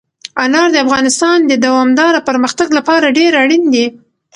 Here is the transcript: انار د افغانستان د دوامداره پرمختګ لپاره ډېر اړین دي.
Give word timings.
انار 0.43 0.67
د 0.73 0.77
افغانستان 0.85 1.37
د 1.45 1.53
دوامداره 1.65 2.19
پرمختګ 2.29 2.67
لپاره 2.77 3.15
ډېر 3.17 3.31
اړین 3.43 3.63
دي. 3.73 3.85